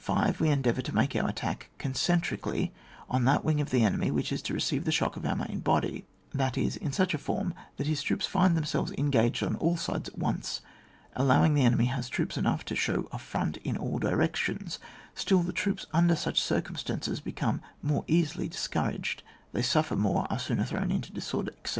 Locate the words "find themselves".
8.25-8.91